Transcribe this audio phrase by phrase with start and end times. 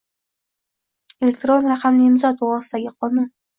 [1.27, 3.33] Elektron raqamli imzo to'g'risidagi qonun